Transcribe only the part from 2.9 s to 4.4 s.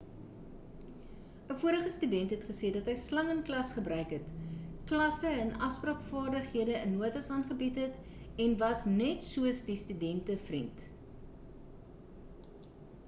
hy ‘slang in klas gebruik het